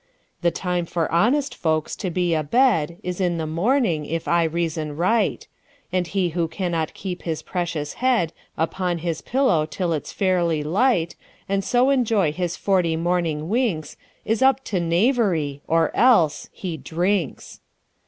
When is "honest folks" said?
1.11-1.95